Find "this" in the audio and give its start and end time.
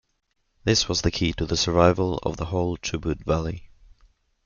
0.63-0.89